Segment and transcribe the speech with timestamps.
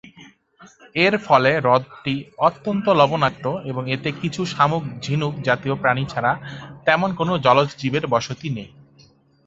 [0.95, 2.15] এর ফলে হ্রদটি
[2.39, 6.31] অত্যন্ত লবণাক্ত এবং এতে কিছু শামুক-ঝিনুক জাতীয় প্রাণী ছাড়া
[6.85, 8.69] তেমন কোন জলজ জীবের বসতি নেই।